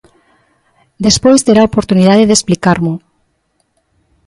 Despois 1.05 1.43
terá 1.45 1.61
a 1.61 1.69
oportunidade 1.71 2.27
de 2.27 2.35
explicarmo. 2.37 2.93